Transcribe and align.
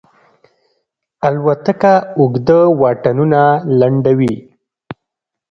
الوتکه 1.27 1.93
اوږده 2.19 2.59
واټنونه 2.79 3.41
لنډوي. 3.79 4.33